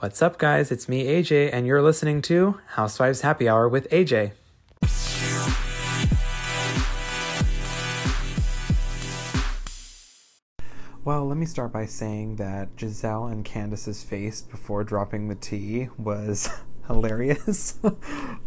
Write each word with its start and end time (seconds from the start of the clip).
What's 0.00 0.22
up, 0.22 0.38
guys? 0.38 0.70
It's 0.70 0.88
me, 0.88 1.06
AJ, 1.06 1.50
and 1.52 1.66
you're 1.66 1.82
listening 1.82 2.22
to 2.22 2.60
Housewives 2.74 3.22
Happy 3.22 3.48
Hour 3.48 3.68
with 3.68 3.90
AJ. 3.90 4.30
Well, 11.04 11.26
let 11.26 11.36
me 11.36 11.46
start 11.46 11.72
by 11.72 11.86
saying 11.86 12.36
that 12.36 12.76
Gizelle 12.76 13.32
and 13.32 13.44
Candiace's 13.44 14.04
face 14.04 14.40
before 14.40 14.84
dropping 14.84 15.26
the 15.26 15.34
tea 15.34 15.88
was 15.98 16.48
hilarious. 16.86 17.80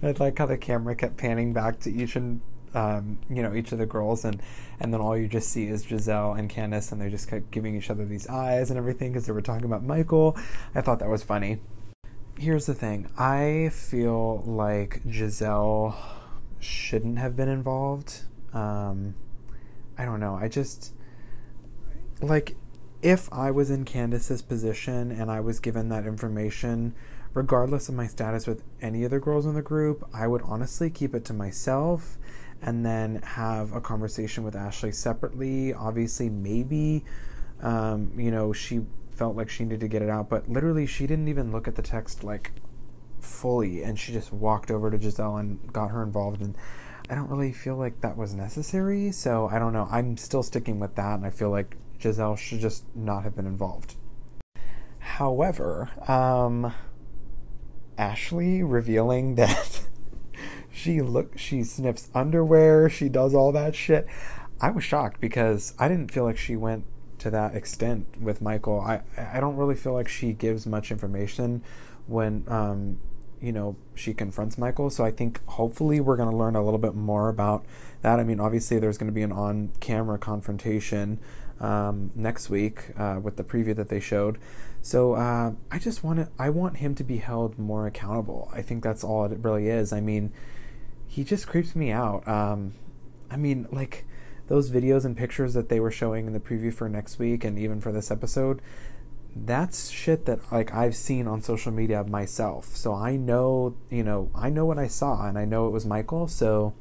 I 0.02 0.12
like 0.20 0.38
how 0.38 0.46
the 0.46 0.58
camera 0.58 0.96
kept 0.96 1.18
panning 1.18 1.52
back 1.52 1.82
to 1.82 1.92
each 1.92 2.16
and 2.16 2.40
um, 2.74 3.20
you 3.30 3.42
know 3.42 3.54
each 3.54 3.72
of 3.72 3.78
the 3.78 3.86
girls, 3.86 4.26
and 4.26 4.42
and 4.80 4.94
then 4.94 5.02
all 5.02 5.18
you 5.18 5.28
just 5.28 5.50
see 5.50 5.68
is 5.68 5.86
Gizelle 5.86 6.38
and 6.38 6.50
Candiace, 6.50 6.92
and 6.92 7.02
they 7.02 7.10
just 7.10 7.30
kept 7.30 7.52
giving 7.52 7.76
each 7.76 7.90
other 7.90 8.06
these 8.06 8.28
eyes 8.28 8.70
and 8.70 8.78
everything 8.78 9.12
because 9.12 9.26
they 9.26 9.34
were 9.34 9.42
talking 9.42 9.66
about 9.66 9.84
Michael. 9.84 10.38
I 10.74 10.82
thought 10.82 11.00
that 11.00 11.10
was 11.10 11.24
funny. 11.24 11.60
Here's 12.38 12.66
the 12.66 12.74
thing: 12.74 13.10
I 13.18 13.70
feel 13.74 14.42
like 14.46 15.04
Gizelle 15.04 15.96
shouldn't 16.60 17.20
have 17.20 17.36
been 17.36 17.50
involved. 17.50 18.22
Um, 18.54 19.16
I 19.98 20.06
don't 20.06 20.20
know. 20.20 20.36
I 20.36 20.48
just 20.48 20.94
like 22.22 22.56
if 23.02 23.32
I 23.34 23.52
was 23.52 23.72
in 23.72 23.84
Candiace's 23.84 24.42
position 24.42 25.12
and 25.12 25.32
I 25.32 25.40
was 25.40 25.60
given 25.60 25.90
that 25.90 26.06
information, 26.06 26.94
regardless 27.34 27.90
of 27.90 27.96
my 27.96 28.08
status 28.08 28.46
with 28.46 28.64
any 28.82 29.04
of 29.04 29.12
the 29.12 29.20
girls 29.20 29.46
in 29.46 29.56
the 29.56 29.62
group, 29.62 30.08
I 30.14 30.28
would 30.28 30.42
honestly 30.44 30.90
keep 30.90 31.16
it 31.16 31.26
to 31.26 31.34
myself 31.34 32.18
and 32.62 32.86
then 32.86 33.22
have 33.24 33.74
a 33.74 33.82
conversation 33.82 34.44
with 34.44 34.56
Ashley 34.56 34.92
separately. 34.92 35.74
Obviously, 35.74 36.30
maybe, 36.30 37.04
um, 37.62 38.12
you 38.18 38.32
know, 38.32 38.54
she 38.54 38.82
felt 39.10 39.36
like 39.36 39.50
she 39.50 39.64
needed 39.64 39.80
to 39.82 39.88
get 39.88 40.02
it 40.02 40.10
out, 40.10 40.30
but 40.30 40.50
literally, 40.50 40.86
she 40.86 41.08
didn't 41.08 41.28
even 41.28 41.52
look 41.52 41.68
at 41.68 41.76
the 41.76 41.82
text 41.82 42.24
like 42.24 42.52
fully, 43.20 43.84
and 43.84 44.00
she 44.00 44.12
just 44.12 44.32
walked 44.32 44.72
over 44.72 44.90
to 44.92 44.98
Gizelle 44.98 45.40
and 45.40 45.72
got 45.72 45.92
her 45.92 46.04
involved. 46.04 46.42
And 46.42 46.56
I 47.10 47.16
don't 47.16 47.30
really 47.30 47.52
feel 47.52 47.76
like 47.76 48.02
that 48.02 48.18
was 48.18 48.34
necessary, 48.34 49.12
so 49.12 49.50
I 49.52 49.60
don't 49.60 49.74
know. 49.74 49.88
I'm 49.92 50.18
still 50.18 50.44
sticking 50.44 50.80
with 50.80 50.96
that, 50.96 51.16
and 51.16 51.26
I 51.26 51.30
feel 51.30 51.50
like 51.50 51.78
Gizelle 52.00 52.38
should 52.38 52.60
just 52.60 52.84
not 52.96 53.24
have 53.24 53.36
been 53.36 53.48
involved. 53.48 53.96
However, 55.00 55.90
um, 56.08 56.74
Ashley 57.98 58.64
revealing 58.64 59.36
that 59.42 59.81
she 60.82 61.02
look 61.02 61.38
she 61.38 61.64
sniffs 61.64 62.10
underwear, 62.14 62.90
she 62.90 63.10
does 63.10 63.34
all 63.36 63.52
that 63.52 63.76
shit. 63.76 64.08
I 64.60 64.72
was 64.72 64.84
shocked 64.84 65.22
because 65.22 65.74
I 65.80 65.88
didn't 65.88 66.12
feel 66.12 66.24
like 66.24 66.38
she 66.38 66.56
went 66.56 66.86
to 67.20 67.30
that 67.30 67.56
extent 67.56 68.08
with 68.20 68.42
Michael. 68.42 68.82
I 68.82 69.02
I 69.18 69.40
don't 69.40 69.56
really 69.56 69.76
feel 69.76 69.94
like 69.94 70.08
she 70.08 70.34
gives 70.34 70.66
much 70.66 70.92
information 70.92 71.64
when 72.08 72.44
um 72.48 73.00
you 73.40 73.52
know 73.52 73.76
she 73.96 74.14
confronts 74.14 74.58
Michael. 74.58 74.90
So 74.90 75.04
I 75.04 75.12
think 75.12 75.46
hopefully 75.46 76.00
we're 76.00 76.18
going 76.18 76.30
to 76.32 76.36
learn 76.36 76.56
a 76.56 76.64
little 76.64 76.80
bit 76.80 76.96
more 76.96 77.30
about 77.30 77.66
that. 78.02 78.20
I 78.20 78.24
mean, 78.24 78.40
obviously 78.40 78.80
there's 78.80 78.98
going 78.98 79.10
to 79.10 79.14
be 79.14 79.22
an 79.24 79.32
on-camera 79.32 80.18
confrontation 80.18 81.20
um, 81.60 82.12
next 82.16 82.50
week 82.50 82.92
uh, 82.98 83.20
with 83.22 83.38
the 83.38 83.44
preview 83.44 83.76
that 83.76 83.90
they 83.90 84.00
showed. 84.00 84.40
So 84.82 85.14
uh, 85.14 85.54
I 85.70 85.80
just 85.80 86.04
want 86.04 86.20
to 86.20 86.30
I 86.40 86.50
want 86.50 86.78
him 86.78 86.96
to 86.96 87.04
be 87.04 87.18
held 87.18 87.60
more 87.60 87.86
accountable. 87.86 88.50
I 88.54 88.62
think 88.62 88.84
that's 88.84 89.04
all 89.04 89.26
it 89.26 89.40
really 89.42 89.68
is. 89.70 89.94
I 89.94 90.02
mean, 90.02 90.32
he 91.12 91.26
just 91.26 91.46
creeps 91.46 91.76
me 91.76 91.92
out. 91.92 92.26
Um, 92.26 92.74
I 93.30 93.36
mean, 93.36 93.68
like 93.70 94.06
those 94.48 94.72
videos 94.72 95.04
and 95.04 95.18
pictures 95.18 95.54
that 95.56 95.68
they 95.68 95.78
were 95.78 95.92
showing 95.92 96.26
in 96.26 96.32
the 96.32 96.40
preview 96.40 96.74
for 96.74 96.88
next 96.88 97.20
week 97.20 97.44
and 97.44 97.60
even 97.60 97.82
for 97.82 97.92
this 97.92 98.10
episode. 98.10 98.62
That's 99.36 99.90
shit 99.90 100.26
that 100.26 100.40
like 100.54 100.74
I've 100.74 100.96
seen 100.96 101.28
on 101.28 101.42
social 101.42 101.74
media 101.74 102.02
myself. 102.06 102.78
So 102.78 102.94
I 102.94 103.18
know, 103.18 103.76
you 103.90 104.06
know, 104.06 104.32
I 104.34 104.50
know 104.50 104.66
what 104.66 104.80
I 104.80 104.88
saw 104.88 105.28
and 105.28 105.38
I 105.38 105.44
know 105.44 105.68
it 105.68 105.72
was 105.72 105.86
Michael. 105.86 106.30
So 106.30 106.74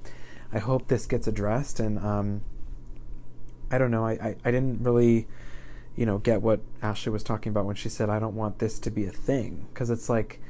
I 0.53 0.61
hope 0.61 0.87
this 0.87 1.07
gets 1.07 1.27
addressed 1.27 1.81
and 1.81 1.99
um, 1.99 2.43
I 3.69 3.79
don't 3.79 3.91
know. 3.91 4.07
I, 4.07 4.13
I, 4.13 4.37
I 4.45 4.51
didn't 4.53 4.81
really, 4.81 5.27
you 5.97 6.07
know, 6.07 6.19
get 6.19 6.41
what 6.41 6.61
Ashley 6.83 7.11
was 7.11 7.25
talking 7.25 7.51
about 7.51 7.67
when 7.67 7.75
she 7.75 7.89
said, 7.89 8.09
I 8.09 8.21
don't 8.21 8.37
want 8.37 8.61
this 8.61 8.79
to 8.79 8.93
be 8.93 9.07
a 9.07 9.13
thing. 9.13 9.67
Because 9.75 9.91
it's 9.91 10.09
like, 10.09 10.41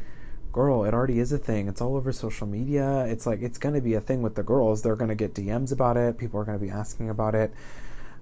girl, 0.53 0.85
it 0.85 0.95
already 0.95 1.19
is 1.19 1.33
a 1.33 1.39
thing. 1.39 1.69
It's 1.69 1.81
all 1.81 1.97
over 1.97 2.13
social 2.13 2.47
media. 2.47 3.05
It's 3.07 3.27
like, 3.27 3.41
it's 3.41 3.59
going 3.59 3.75
to 3.75 3.81
be 3.81 3.95
a 3.95 4.01
thing 4.01 4.23
with 4.23 4.35
the 4.35 4.43
girls. 4.43 4.83
They're 4.83 4.97
going 4.97 5.09
to 5.09 5.15
get 5.15 5.35
DMs 5.35 5.73
about 5.73 5.97
it. 5.97 6.19
People 6.19 6.41
are 6.41 6.45
going 6.45 6.59
to 6.59 6.65
be 6.65 6.71
asking 6.71 7.09
about 7.09 7.35
it. 7.35 7.53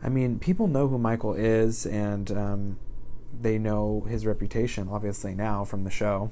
I 0.03 0.09
mean, 0.09 0.39
people 0.39 0.67
know 0.67 0.89
who 0.89 0.99
Michael 0.99 1.35
is, 1.35 1.85
and 1.85 2.31
um, 2.31 2.79
they 3.41 3.59
know 3.59 4.07
his 4.09 4.27
reputation, 4.27 4.89
obviously, 4.91 5.35
now 5.35 5.65
from 5.65 5.85
the 5.85 5.91
show. 5.91 6.31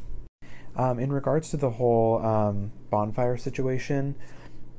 Um, 0.76 0.98
in 0.98 1.12
regards 1.12 1.50
to 1.50 1.56
the 1.56 1.70
whole 1.70 2.24
um, 2.24 2.72
bonfire 2.90 3.36
situation 3.38 4.14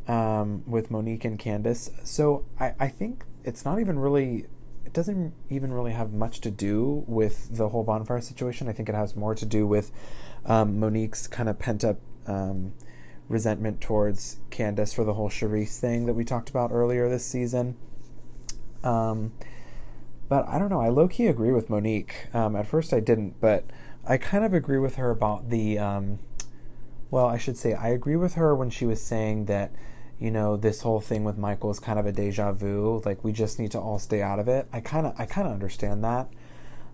um, 0.08 0.64
with 0.68 0.92
Monique 0.92 1.26
and 1.26 1.40
Candiace, 1.40 1.90
so 2.04 2.46
I, 2.60 2.76
I 2.80 2.88
think 2.88 3.26
it's 3.44 3.66
not 3.66 3.80
even 3.80 3.98
really 3.98 4.46
doesn't 4.98 5.32
even 5.48 5.72
really 5.72 5.92
have 5.92 6.12
much 6.12 6.42
to 6.42 6.50
do 6.50 7.04
with 7.06 7.56
the 7.56 7.70
whole 7.70 7.84
bonfire 7.84 8.20
situation. 8.20 8.68
I 8.68 8.72
think 8.72 8.90
it 8.90 8.96
has 8.96 9.16
more 9.16 9.36
to 9.36 9.46
do 9.46 9.68
with 9.68 9.92
um, 10.44 10.80
Monique's 10.80 11.28
kind 11.28 11.48
of 11.48 11.60
pent 11.60 11.84
up 11.84 12.00
um, 12.26 12.74
resentment 13.30 13.80
towards 13.80 14.38
Candiace 14.50 14.96
for 14.96 15.04
the 15.04 15.14
whole 15.14 15.30
Charrisse 15.30 15.78
thing 15.78 16.08
that 16.08 16.16
we 16.16 16.26
talked 16.26 16.50
about 16.50 16.72
earlier 16.72 17.08
this 17.08 17.24
season. 17.24 17.78
Um, 18.84 19.34
but 20.30 20.48
I 20.48 20.58
don't 20.58 20.70
know. 20.70 20.82
I 20.82 20.90
low 20.90 21.08
key 21.08 21.28
agree 21.28 21.52
with 21.52 21.70
Monique. 21.70 22.30
Um, 22.34 22.56
at 22.56 22.66
first, 22.66 22.92
I 22.92 23.00
didn't, 23.00 23.40
but 23.40 23.66
I 24.04 24.18
kind 24.18 24.44
of 24.44 24.52
agree 24.52 24.80
with 24.80 24.96
her 24.96 25.12
about 25.12 25.52
the. 25.52 25.78
Um, 25.78 26.18
well, 27.12 27.28
I 27.28 27.38
should 27.38 27.56
say 27.56 27.76
I 27.76 27.90
agree 27.90 28.16
with 28.16 28.34
her 28.34 28.56
when 28.56 28.72
she 28.72 28.88
was 28.88 29.00
saying 29.00 29.46
that 29.46 29.72
you 30.20 30.32
know 30.32 30.58
this 30.58 30.82
whole 30.82 31.00
thing 31.00 31.24
with 31.24 31.38
Michael 31.38 31.70
is 31.70 31.80
kind 31.80 32.00
of 32.00 32.06
a 32.06 32.12
deja 32.12 32.52
vu. 32.52 33.02
Like 33.06 33.24
we 33.24 33.32
just 33.32 33.60
need 33.60 33.72
to 33.72 33.80
all 33.80 34.00
stay 34.00 34.22
out 34.22 34.40
of 34.40 34.48
it. 34.48 34.68
I 34.74 34.80
kind 34.80 35.06
of 35.06 35.14
I 35.18 35.26
kind 35.26 35.48
of 35.48 35.54
understand 35.54 36.04
that. 36.04 36.30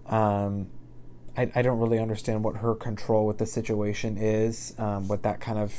Um, 0.06 0.68
I 1.38 1.52
I 1.56 1.62
don't 1.62 1.80
really 1.80 2.00
understand 2.00 2.44
what 2.44 2.58
her 2.58 2.76
control 2.76 3.26
with 3.26 3.38
the 3.38 3.46
situation 3.46 4.18
is. 4.18 4.76
Um, 4.78 5.08
what 5.08 5.24
that 5.24 5.40
kind 5.40 5.58
of, 5.58 5.74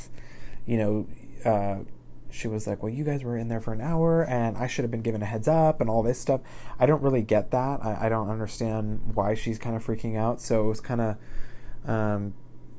you 0.66 0.78
know, 0.78 1.06
uh, 1.44 1.84
she 2.30 2.48
was 2.48 2.66
like, 2.66 2.82
well, 2.82 2.92
you 2.92 3.04
guys 3.04 3.22
were 3.22 3.36
in 3.36 3.48
there 3.48 3.60
for 3.60 3.74
an 3.74 3.82
hour, 3.82 4.24
and 4.24 4.56
I 4.56 4.66
should 4.66 4.82
have 4.84 4.90
been 4.90 5.02
given 5.02 5.22
a 5.22 5.26
heads 5.26 5.46
up, 5.46 5.82
and 5.82 5.90
all 5.90 6.02
this 6.02 6.18
stuff. 6.18 6.40
I 6.80 6.86
don't 6.86 7.02
really 7.02 7.22
get 7.22 7.50
that. 7.50 7.84
I, 7.84 8.06
I 8.06 8.08
don't 8.08 8.30
understand 8.30 9.12
why 9.14 9.34
she's 9.34 9.58
kind 9.58 9.76
of 9.76 9.84
freaking 9.84 10.16
out. 10.16 10.40
So 10.40 10.64
it 10.64 10.68
was 10.68 10.80
kind 10.80 11.00
of. 11.00 11.16
Um, 11.86 12.34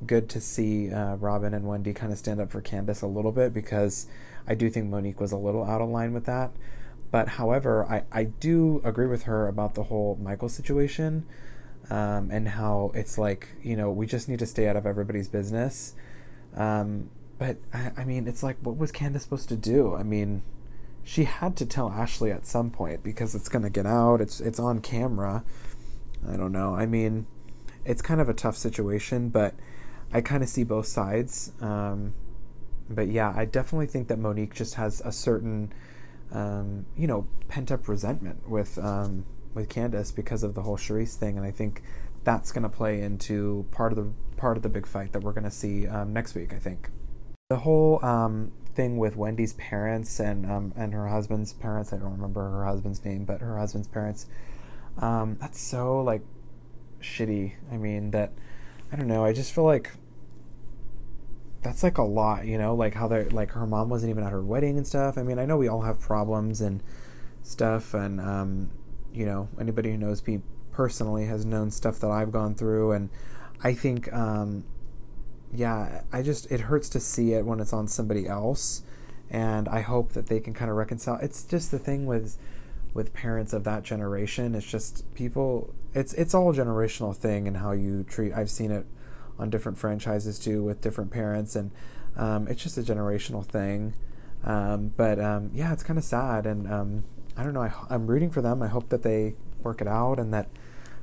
good 0.06 0.30
to 0.30 0.42
see 0.42 0.92
uh, 0.92 1.16
Robyn 1.16 1.54
and 1.54 1.66
Wendy 1.68 1.94
kind 1.94 2.12
of 2.12 2.18
stand 2.18 2.40
up 2.40 2.52
for 2.52 2.62
Candiace 2.62 3.02
a 3.02 3.08
little 3.08 3.32
bit 3.32 3.54
because 3.54 4.08
I 4.48 4.56
do 4.56 4.70
think 4.70 4.90
Monique 4.90 5.20
was 5.20 5.32
a 5.32 5.38
little 5.38 5.64
out 5.64 5.82
of 5.82 5.90
line 5.90 6.14
with 6.14 6.26
that. 6.26 6.52
But 7.12 7.30
however, 7.30 7.86
I, 7.86 8.04
I 8.12 8.26
do 8.26 8.82
agree 8.84 9.08
with 9.08 9.24
her 9.24 9.48
about 9.48 9.76
the 9.76 9.84
whole 9.84 10.18
Michael 10.22 10.50
situation 10.50 11.26
um, 11.90 12.30
and 12.32 12.50
how 12.50 12.92
it's 12.94 13.18
like, 13.18 13.50
you 13.62 13.76
know, 13.76 13.92
we 13.92 14.06
just 14.06 14.28
need 14.28 14.40
to 14.40 14.46
stay 14.46 14.68
out 14.68 14.76
of 14.76 14.86
everybody's 14.86 15.28
business. 15.28 15.94
Um, 16.56 17.10
but 17.38 17.58
I, 17.74 17.92
I 17.98 18.04
mean, 18.06 18.28
it's 18.28 18.44
like, 18.44 18.58
what 18.62 18.78
was 18.78 18.92
Candiace 18.92 19.24
supposed 19.24 19.50
to 19.50 19.56
do? 19.56 19.96
I 19.96 20.04
mean, 20.04 20.42
she 21.04 21.26
had 21.26 21.56
to 21.58 21.66
tell 21.66 21.90
Ashley 21.90 22.32
at 22.32 22.46
some 22.48 22.72
point 22.72 23.04
because 23.04 23.36
it's 23.36 23.48
going 23.50 23.64
to 23.64 23.70
get 23.70 23.86
out. 23.86 24.22
It's 24.22 24.40
it's 24.40 24.60
on 24.60 24.82
camera. 24.82 25.44
I 26.28 26.36
don't 26.36 26.52
know. 26.52 26.76
I 26.76 26.88
mean, 26.88 27.28
it's 27.86 28.02
kind 28.02 28.20
of 28.20 28.28
a 28.28 28.34
tough 28.34 28.58
situation, 28.58 29.30
but 29.30 29.54
I 30.16 30.22
kind 30.22 30.42
of 30.42 30.48
see 30.48 30.64
both 30.64 30.88
sides. 30.88 31.52
Um, 31.60 32.14
but 32.90 33.10
yeah, 33.10 33.34
I 33.36 33.44
definitely 33.44 33.88
think 33.88 34.08
that 34.08 34.18
Monique 34.18 34.54
just 34.54 34.76
has 34.76 35.02
a 35.04 35.12
certain, 35.12 35.74
um, 36.32 36.86
you 36.96 37.06
know, 37.06 37.28
pent 37.50 37.70
up 37.70 37.90
resentment 37.90 38.48
with 38.48 38.78
um, 38.78 39.26
with 39.54 39.68
Candiace 39.68 40.14
because 40.14 40.42
of 40.42 40.54
the 40.54 40.62
whole 40.62 40.78
Charrisse 40.78 41.16
thing, 41.16 41.36
and 41.38 41.46
I 41.46 41.52
think 41.52 41.84
that's 42.24 42.54
going 42.54 42.64
to 42.64 42.70
play 42.70 43.02
into 43.02 43.66
part 43.72 43.92
of 43.92 43.98
the 43.98 44.10
part 44.38 44.56
of 44.56 44.64
the 44.64 44.70
big 44.70 44.88
fight 44.88 45.12
that 45.12 45.22
we're 45.22 45.34
going 45.34 45.44
to 45.44 45.52
see 45.52 45.86
um, 45.86 46.14
next 46.14 46.34
week. 46.34 46.54
I 46.54 46.60
think 46.60 46.92
the 47.50 47.58
whole 47.58 48.04
um, 48.06 48.54
thing 48.74 48.98
with 48.98 49.18
Wendy's 49.18 49.54
parents 49.54 50.22
and 50.22 50.50
um, 50.50 50.72
and 50.78 50.94
her 50.94 51.10
husband's 51.10 51.52
parents. 51.52 51.92
I 51.92 51.98
don't 51.98 52.14
remember 52.14 52.50
her 52.52 52.64
husband's 52.64 53.04
name, 53.04 53.26
but 53.26 53.42
her 53.42 53.58
husband's 53.58 53.90
parents. 53.90 54.28
That's 54.98 55.60
so 55.60 56.02
like 56.02 56.22
shitty. 57.02 57.56
I 57.70 57.76
mean 57.76 58.12
that. 58.12 58.32
I 58.94 58.96
don't 58.96 59.08
know. 59.08 59.26
I 59.26 59.34
just 59.34 59.54
feel 59.54 59.66
like 59.66 59.92
that's 61.66 61.82
like 61.82 61.98
a 61.98 62.04
lot, 62.04 62.46
you 62.46 62.60
know, 62.60 62.76
like 62.76 62.94
how 62.94 63.08
they 63.08 63.24
like 63.26 63.50
her 63.52 63.66
mom 63.66 63.90
wasn't 63.90 64.12
even 64.12 64.24
at 64.24 64.32
her 64.32 64.44
wedding 64.44 64.78
and 64.78 64.86
stuff. 64.86 65.18
I 65.18 65.24
mean, 65.24 65.40
I 65.40 65.46
know 65.46 65.58
we 65.58 65.68
all 65.68 65.82
have 65.82 66.00
problems 66.00 66.62
and 66.62 66.84
stuff, 67.42 67.96
and 67.96 68.22
um, 68.22 68.70
you 69.12 69.26
know, 69.26 69.50
anybody 69.60 69.90
who 69.90 69.98
knows 69.98 70.26
me 70.28 70.42
personally 70.72 71.26
has 71.26 71.44
known 71.44 71.72
stuff 71.72 72.00
that 72.02 72.12
I've 72.12 72.32
gone 72.32 72.54
through, 72.54 72.92
and 72.92 73.10
I 73.64 73.74
think, 73.74 74.14
um, 74.14 74.64
yeah, 75.52 76.04
I 76.14 76.22
just 76.22 76.52
it 76.52 76.62
hurts 76.62 76.88
to 76.90 77.00
see 77.00 77.34
it 77.34 77.48
when 77.48 77.60
it's 77.60 77.74
on 77.74 77.88
somebody 77.88 78.28
else, 78.28 78.84
and 79.32 79.68
I 79.68 79.82
hope 79.82 80.12
that 80.14 80.28
they 80.28 80.40
can 80.40 80.54
kind 80.54 80.70
of 80.70 80.78
reconcile. 80.78 81.18
It's 81.20 81.44
just 81.44 81.72
the 81.72 81.80
thing 81.80 82.06
with 82.06 82.38
with 82.94 83.12
parents 83.12 83.54
of 83.54 83.64
that 83.64 83.82
generation. 83.82 84.54
It's 84.54 84.70
just 84.70 85.12
people. 85.16 85.74
It's 85.96 86.14
it's 86.14 86.36
all 86.36 86.54
generational 86.54 87.16
thing 87.16 87.48
and 87.48 87.58
how 87.58 87.72
you 87.72 88.04
treat. 88.04 88.34
I've 88.34 88.52
seen 88.52 88.70
it 88.70 88.86
on 89.38 89.50
different 89.50 89.78
franchises 89.78 90.40
too 90.40 90.64
with 90.64 90.82
different 90.82 91.12
parents, 91.12 91.56
and 91.56 91.72
um, 92.16 92.48
it's 92.48 92.64
just 92.64 92.78
a 92.78 92.82
generational 92.82 93.46
thing. 93.46 93.94
Um, 94.44 94.94
but 94.96 95.20
um, 95.20 95.52
yeah, 95.54 95.74
it's 95.74 95.84
kind 95.84 95.98
of 95.98 96.06
sad, 96.06 96.46
and 96.46 96.72
um, 96.72 97.04
I 97.36 97.44
don't 97.44 97.54
know. 97.54 97.62
I, 97.62 97.74
I'm 97.90 98.08
rooting 98.08 98.30
for 98.32 98.42
them. 98.42 98.62
I 98.62 98.68
hope 98.68 98.90
that 98.90 99.04
they 99.04 99.36
work 99.62 99.82
it 99.82 99.88
out 99.88 100.20
and 100.20 100.34
that 100.34 100.48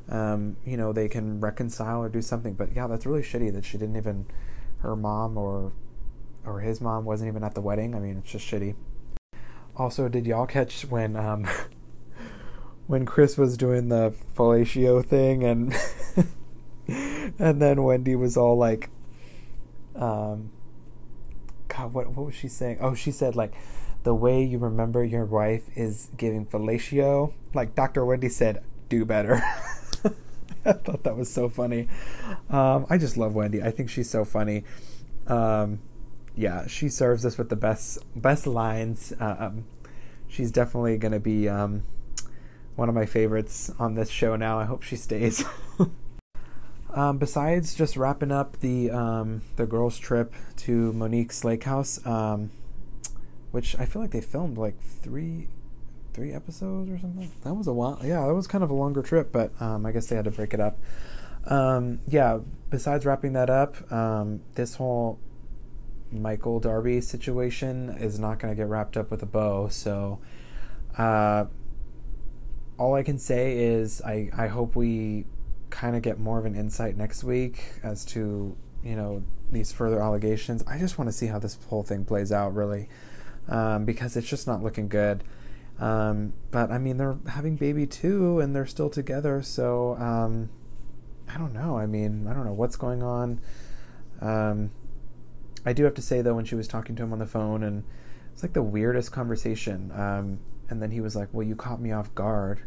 um, 0.08 0.56
you 0.64 0.76
know 0.76 0.92
they 0.92 1.08
can 1.08 1.40
reconcile 1.40 2.02
or 2.02 2.08
do 2.08 2.22
something. 2.22 2.54
But 2.54 2.74
yeah, 2.74 2.86
that's 2.86 3.06
really 3.06 3.22
shitty 3.22 3.52
that 3.52 3.64
she 3.64 3.78
didn't 3.78 3.96
even 3.96 4.26
her 4.78 4.96
mom 4.96 5.36
or 5.36 5.72
or 6.44 6.60
his 6.60 6.80
mom 6.80 7.04
wasn't 7.04 7.28
even 7.28 7.44
at 7.44 7.54
the 7.54 7.60
wedding. 7.60 7.94
I 7.94 7.98
mean, 7.98 8.18
it's 8.18 8.30
just 8.30 8.46
shitty. 8.46 8.74
Also, 9.76 10.08
did 10.08 10.26
y'all 10.26 10.46
catch 10.46 10.84
when 10.84 11.14
when 12.86 13.06
Chris 13.06 13.36
was 13.36 13.56
doing 13.56 13.88
the 13.88 14.14
fellatio 14.36 15.04
thing 15.04 15.44
and 15.44 15.74
and 16.88 17.60
then 17.60 17.82
Wendy 17.82 18.16
was 18.16 18.36
all 18.36 18.56
like, 18.56 18.90
um, 19.94 20.50
God, 21.68 21.92
what 21.92 22.08
what 22.10 22.26
was 22.26 22.34
she 22.34 22.48
saying? 22.48 22.78
Oh, 22.80 22.94
she 22.94 23.10
said 23.10 23.36
like, 23.36 23.54
the 24.02 24.14
way 24.14 24.42
you 24.42 24.58
remember 24.58 25.04
your 25.04 25.24
wife 25.24 25.64
is 25.76 26.10
giving 26.16 26.46
fellatio. 26.46 27.32
Like 27.54 27.74
Dr. 27.74 28.04
Wendy 28.04 28.28
said, 28.28 28.62
do 28.88 29.04
better. 29.04 29.42
I 30.64 30.72
thought 30.72 31.02
that 31.04 31.16
was 31.16 31.32
so 31.32 31.48
funny. 31.48 31.88
Um, 32.50 32.86
I 32.88 32.98
just 32.98 33.16
love 33.16 33.34
Wendy. 33.34 33.62
I 33.62 33.70
think 33.70 33.90
she's 33.90 34.08
so 34.08 34.24
funny. 34.24 34.64
Um, 35.26 35.80
yeah, 36.36 36.66
she 36.66 36.88
serves 36.88 37.26
us 37.26 37.36
with 37.36 37.48
the 37.48 37.56
best 37.56 37.98
best 38.14 38.46
lines. 38.46 39.12
Um, 39.18 39.64
she's 40.28 40.50
definitely 40.50 40.98
going 40.98 41.12
to 41.12 41.20
be 41.20 41.48
um, 41.48 41.82
one 42.76 42.88
of 42.88 42.94
my 42.94 43.06
favorites 43.06 43.70
on 43.78 43.94
this 43.94 44.08
show 44.08 44.36
now. 44.36 44.58
I 44.58 44.64
hope 44.64 44.82
she 44.82 44.96
stays. 44.96 45.44
Um, 46.94 47.18
besides 47.18 47.74
just 47.74 47.96
wrapping 47.96 48.30
up 48.30 48.60
the 48.60 48.90
um, 48.90 49.42
the 49.56 49.66
girls' 49.66 49.98
trip 49.98 50.34
to 50.58 50.92
Monique's 50.92 51.42
lake 51.44 51.64
house, 51.64 52.04
um, 52.06 52.50
which 53.50 53.74
I 53.78 53.86
feel 53.86 54.02
like 54.02 54.10
they 54.10 54.20
filmed 54.20 54.58
like 54.58 54.78
three 54.80 55.48
three 56.12 56.32
episodes 56.32 56.90
or 56.90 56.98
something. 56.98 57.30
That 57.42 57.54
was 57.54 57.66
a 57.66 57.72
while. 57.72 57.98
Yeah, 58.04 58.26
that 58.26 58.34
was 58.34 58.46
kind 58.46 58.62
of 58.62 58.70
a 58.70 58.74
longer 58.74 59.02
trip, 59.02 59.32
but 59.32 59.52
um, 59.60 59.86
I 59.86 59.92
guess 59.92 60.06
they 60.06 60.16
had 60.16 60.26
to 60.26 60.30
break 60.30 60.52
it 60.54 60.60
up. 60.60 60.78
Um, 61.46 62.00
yeah. 62.06 62.40
Besides 62.70 63.04
wrapping 63.04 63.32
that 63.34 63.50
up, 63.50 63.90
um, 63.92 64.40
this 64.54 64.76
whole 64.76 65.18
Michael 66.10 66.60
Darby 66.60 67.00
situation 67.00 67.90
is 67.98 68.18
not 68.18 68.38
going 68.38 68.52
to 68.52 68.56
get 68.56 68.68
wrapped 68.68 68.96
up 68.96 69.10
with 69.10 69.22
a 69.22 69.26
bow. 69.26 69.68
So, 69.68 70.20
uh, 70.96 71.46
all 72.78 72.94
I 72.94 73.02
can 73.02 73.18
say 73.18 73.58
is 73.58 74.00
I 74.02 74.30
I 74.36 74.46
hope 74.48 74.74
we 74.74 75.26
kind 75.72 75.96
of 75.96 76.02
get 76.02 76.20
more 76.20 76.38
of 76.38 76.44
an 76.44 76.54
insight 76.54 76.96
next 76.96 77.24
week 77.24 77.64
as 77.82 78.04
to 78.04 78.56
you 78.84 78.94
know 78.94 79.24
these 79.50 79.72
further 79.72 80.00
allegations. 80.00 80.62
I 80.68 80.78
just 80.78 80.98
want 80.98 81.08
to 81.08 81.12
see 81.12 81.26
how 81.26 81.40
this 81.40 81.58
whole 81.68 81.82
thing 81.82 82.04
plays 82.04 82.30
out, 82.30 82.54
really, 82.54 82.88
um, 83.48 83.84
because 83.84 84.16
it's 84.16 84.28
just 84.28 84.46
not 84.46 84.62
looking 84.62 84.88
good. 84.88 85.24
Um, 85.80 86.34
but 86.50 86.70
I 86.70 86.78
mean, 86.78 86.98
they're 86.98 87.18
having 87.28 87.56
baby 87.56 87.86
two, 87.86 88.38
and 88.38 88.54
they're 88.54 88.66
still 88.66 88.90
together. 88.90 89.42
So 89.42 89.96
um, 89.96 90.50
I 91.28 91.38
don't 91.38 91.52
know. 91.52 91.76
I 91.78 91.86
mean, 91.86 92.28
I 92.28 92.34
don't 92.34 92.44
know 92.44 92.52
what's 92.52 92.76
going 92.76 93.02
on. 93.02 93.40
Um, 94.20 94.70
I 95.64 95.72
do 95.72 95.84
have 95.84 95.94
to 95.94 96.02
say 96.02 96.22
though, 96.22 96.34
when 96.34 96.44
she 96.44 96.54
was 96.54 96.68
talking 96.68 96.94
to 96.96 97.02
him 97.02 97.12
on 97.12 97.18
the 97.18 97.26
phone, 97.26 97.62
and 97.62 97.82
it's 98.32 98.42
like 98.42 98.52
the 98.52 98.62
weirdest 98.62 99.10
conversation. 99.10 99.90
Um, 99.92 100.40
and 100.68 100.82
then 100.82 100.90
he 100.90 101.00
was 101.00 101.16
like, 101.16 101.28
"Well, 101.32 101.46
you 101.46 101.56
caught 101.56 101.80
me 101.80 101.92
off 101.92 102.14
guard," 102.14 102.60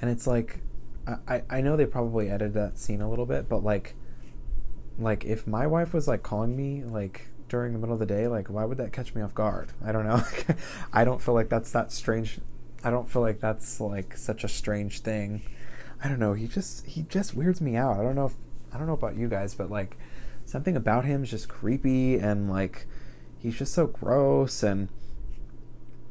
and 0.00 0.10
it's 0.10 0.26
like 0.26 0.60
I, 1.06 1.42
I 1.50 1.60
know 1.60 1.76
they 1.76 1.86
probably 1.86 2.30
edited 2.30 2.54
that 2.54 2.78
scene 2.78 3.00
a 3.00 3.10
little 3.10 3.26
bit, 3.26 3.48
but 3.48 3.64
like 3.64 3.94
like 4.98 5.24
if 5.24 5.46
my 5.46 5.66
wife 5.66 5.92
was 5.92 6.06
like 6.06 6.22
calling 6.22 6.56
me 6.56 6.84
like 6.84 7.28
during 7.48 7.72
the 7.72 7.78
middle 7.78 7.94
of 7.94 7.98
the 7.98 8.06
day, 8.06 8.28
like 8.28 8.48
why 8.48 8.64
would 8.64 8.78
that 8.78 8.92
catch 8.92 9.14
me 9.14 9.22
off 9.22 9.34
guard? 9.34 9.72
I 9.84 9.92
don't 9.92 10.06
know. 10.06 10.22
I 10.92 11.04
don't 11.04 11.20
feel 11.20 11.34
like 11.34 11.48
that's 11.48 11.72
that 11.72 11.92
strange. 11.92 12.40
I 12.84 12.90
don't 12.90 13.10
feel 13.10 13.22
like 13.22 13.40
that's 13.40 13.80
like 13.80 14.16
such 14.16 14.44
a 14.44 14.48
strange 14.48 15.00
thing. 15.00 15.42
I 16.02 16.08
don't 16.08 16.18
know. 16.18 16.34
He 16.34 16.46
just 16.46 16.86
he 16.86 17.02
just 17.02 17.34
weirds 17.34 17.60
me 17.60 17.76
out. 17.76 17.98
I 17.98 18.02
don't 18.02 18.14
know 18.14 18.26
if 18.26 18.34
I 18.72 18.78
don't 18.78 18.86
know 18.86 18.94
about 18.94 19.16
you 19.16 19.28
guys, 19.28 19.54
but 19.54 19.70
like 19.70 19.96
something 20.44 20.76
about 20.76 21.04
him 21.04 21.24
is 21.24 21.30
just 21.30 21.48
creepy 21.48 22.16
and 22.16 22.50
like 22.50 22.86
he's 23.38 23.58
just 23.58 23.74
so 23.74 23.86
gross 23.86 24.62
and 24.62 24.88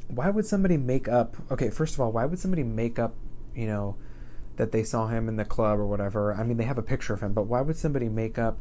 why 0.07 0.29
would 0.29 0.45
somebody 0.45 0.77
make 0.77 1.07
up 1.07 1.38
okay 1.49 1.69
first 1.69 1.93
of 1.93 2.01
all 2.01 2.11
why 2.11 2.25
would 2.25 2.39
somebody 2.39 2.63
make 2.63 2.99
up 2.99 3.15
you 3.55 3.65
know 3.65 3.95
that 4.62 4.72
they 4.72 4.84
saw 4.84 5.08
him 5.08 5.28
in 5.28 5.38
the 5.38 5.44
club 5.44 5.80
or 5.80 5.88
whatever. 5.88 6.36
I 6.36 6.44
mean, 6.44 6.58
they 6.58 6.66
have 6.66 6.78
a 6.78 6.84
picture 6.84 7.16
of 7.16 7.22
him, 7.22 7.34
but 7.34 7.48
why 7.48 7.62
would 7.62 7.75
somebody 7.75 8.08
make 8.10 8.38
up, 8.38 8.60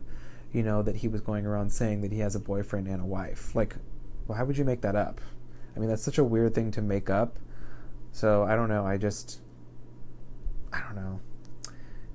you 0.50 0.62
know, 0.62 0.80
that 0.80 0.96
he 0.96 1.08
was 1.08 1.20
going 1.20 1.44
around 1.44 1.74
saying 1.74 2.00
that 2.00 2.10
he 2.10 2.20
has 2.20 2.34
a 2.34 2.40
boyfriend 2.40 2.88
and 2.88 3.02
a 3.02 3.04
wife? 3.04 3.54
Like, 3.54 3.76
why 4.26 4.42
would 4.42 4.56
you 4.56 4.64
make 4.64 4.80
that 4.80 4.96
up? 4.96 5.20
I 5.76 5.78
mean, 5.78 5.90
that's 5.90 6.02
such 6.02 6.16
a 6.16 6.24
weird 6.24 6.54
thing 6.54 6.70
to 6.70 6.80
make 6.80 7.10
up. 7.10 7.38
So 8.12 8.44
I 8.44 8.56
don't 8.56 8.70
know. 8.70 8.86
I 8.86 8.96
just, 8.96 9.40
I 10.72 10.80
don't 10.80 10.96
know. 10.96 11.20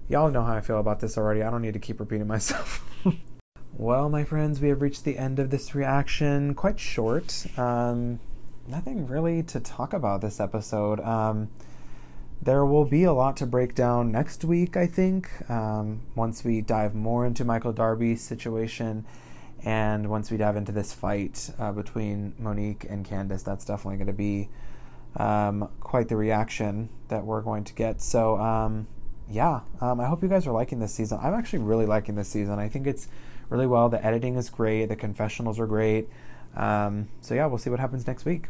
Y'all 0.10 0.32
know 0.32 0.42
how 0.42 0.56
I 0.56 0.62
feel 0.62 0.80
about 0.80 1.00
this 1.00 1.16
already. 1.16 1.44
I 1.44 1.52
don't 1.52 1.62
need 1.62 1.74
to 1.76 1.80
keep 1.80 2.00
repeating 2.00 2.26
myself. 2.36 2.84
well, 3.78 4.10
my 4.10 4.24
friends, 4.24 4.60
we 4.62 4.70
have 4.70 4.82
reached 4.82 5.04
the 5.04 5.20
end 5.20 5.38
of 5.38 5.52
this 5.52 5.76
reaction. 5.76 6.56
Quite 6.56 6.80
short. 6.80 7.46
Um, 7.56 8.20
nothing 8.68 9.06
really 9.06 9.44
to 9.44 9.60
talk 9.60 9.94
about 9.94 10.22
this 10.22 10.40
episode. 10.40 11.00
Um, 11.02 11.50
there 12.46 12.64
will 12.64 12.86
be 12.86 13.04
a 13.04 13.12
lot 13.12 13.36
to 13.38 13.46
break 13.48 13.74
down 13.74 14.12
next 14.12 14.46
week, 14.46 14.78
I 14.78 14.86
think, 14.86 15.30
um, 15.50 16.02
once 16.16 16.44
we 16.44 16.62
dive 16.62 16.94
more 16.94 17.26
into 17.26 17.44
Michael 17.44 17.74
Darby's 17.74 18.22
situation 18.22 19.04
and 19.64 20.12
once 20.12 20.30
we 20.30 20.38
dive 20.38 20.56
into 20.56 20.72
this 20.72 20.94
fight 20.94 21.50
uh, 21.58 21.72
between 21.72 22.36
Monique 22.38 22.86
and 22.88 23.04
Candiace. 23.04 23.42
That's 23.42 23.66
definitely 23.66 23.98
going 23.98 24.08
to 24.08 24.14
be 24.14 24.50
um, 25.16 25.70
quite 25.80 26.08
the 26.08 26.16
reaction 26.16 26.90
that 27.08 27.26
we're 27.26 27.42
going 27.42 27.64
to 27.64 27.74
get. 27.74 28.00
So, 28.00 28.38
um, 28.38 28.88
yeah, 29.28 29.62
um, 29.82 30.00
I 30.00 30.06
hope 30.06 30.22
you 30.22 30.30
guys 30.30 30.46
are 30.46 30.54
liking 30.54 30.80
this 30.80 30.94
season. 30.94 31.18
I'm 31.24 31.34
actually 31.34 31.60
really 31.60 31.88
liking 31.88 32.14
this 32.14 32.30
season. 32.30 32.60
I 32.60 32.70
think 32.70 32.86
it's 32.86 33.08
really 33.50 33.66
well. 33.66 33.90
The 33.90 34.06
editing 34.06 34.36
is 34.36 34.52
great, 34.52 34.86
the 34.86 34.96
confessionals 34.96 35.60
are 35.60 35.66
great. 35.66 36.10
Um, 36.56 37.10
so, 37.22 37.34
yeah, 37.34 37.48
we'll 37.48 37.58
see 37.58 37.72
what 37.72 37.80
happens 37.80 38.06
next 38.06 38.24
week. 38.24 38.50